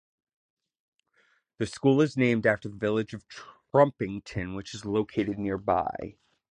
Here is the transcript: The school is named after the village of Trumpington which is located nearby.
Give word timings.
The 1.59 1.67
school 1.67 2.01
is 2.01 2.17
named 2.17 2.47
after 2.47 2.67
the 2.67 2.75
village 2.75 3.13
of 3.13 3.23
Trumpington 3.71 4.55
which 4.55 4.73
is 4.73 4.83
located 4.83 5.37
nearby. 5.37 6.15